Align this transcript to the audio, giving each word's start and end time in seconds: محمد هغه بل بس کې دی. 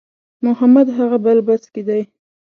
محمد 0.45 0.87
هغه 0.97 1.17
بل 1.25 1.37
بس 1.47 1.63
کې 1.73 1.81
دی. 1.87 2.01